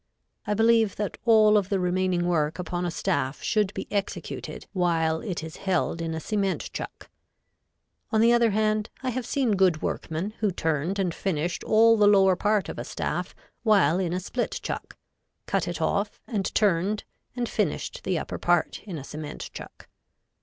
[0.47, 5.19] I believe that all of the remaining work upon a staff should be executed while
[5.21, 7.07] it is held in a cement chuck.
[8.11, 12.07] On the other hand I have seen good workmen who turned and finished all the
[12.07, 14.97] lower part of a staff while in a split chuck,
[15.45, 17.03] cut it off and turned
[17.35, 19.87] and finished the upper part in a cement chuck.